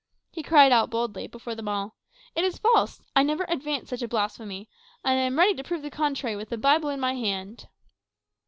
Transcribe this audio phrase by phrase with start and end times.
[0.31, 1.95] He cried out boldly, before them all,
[2.35, 3.03] 'It is false!
[3.15, 4.67] I never advanced such a blasphemy;
[5.05, 7.67] and I am ready to prove the contrary with the Bible in my hand.